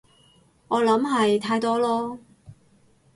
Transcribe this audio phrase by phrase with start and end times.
[0.67, 2.17] 我諗係太多囉